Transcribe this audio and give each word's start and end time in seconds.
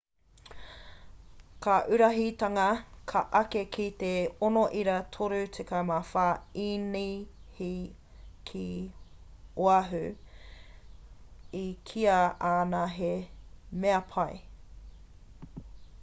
ka 1.63 1.75
uruhitanga 1.93 2.67
ka 3.09 3.21
eke 3.39 3.61
ki 3.75 3.85
te 3.99 4.11
6.34 4.47 6.23
īnihi 6.63 7.69
ki 8.49 8.65
oahu 9.69 10.03
i 11.63 11.65
kīa 11.91 12.17
ana 12.57 12.83
he 12.99 13.13
mea 13.85 14.03
pai 14.15 14.35